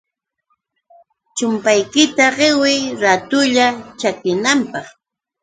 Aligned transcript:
chumpaykita 1.35 2.25
qiwiy 2.37 2.81
raatulla 3.01 3.67
chakinanpaq. 3.99 4.85